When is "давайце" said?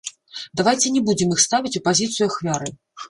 0.61-0.91